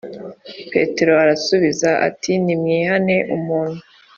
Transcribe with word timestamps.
Petero 0.71 1.11
arabasubiza 1.23 1.89
ati 2.07 2.31
Nimwihane 2.43 3.15
umuntu 3.35 3.81